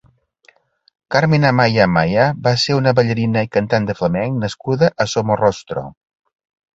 Carmen 1.15 1.43
Amaya 1.49 1.83
Amaya 1.89 2.23
va 2.47 2.53
ser 2.63 2.77
una 2.77 2.93
ballarina 2.99 3.43
i 3.49 3.49
cantant 3.57 3.85
de 3.91 3.95
flamenc 3.99 4.41
nascuda 4.47 4.89
a 5.05 5.07
Somorrostro. 5.13 5.85